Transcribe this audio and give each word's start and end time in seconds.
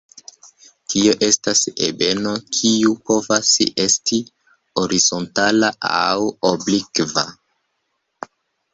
Tio 0.93 1.11
estas 1.27 1.61
ebeno, 1.87 2.31
kiu 2.57 2.95
povas 3.11 3.53
esti 3.85 4.21
horizontala 4.83 5.73
aŭ 5.95 6.17
oblikva. 6.55 7.31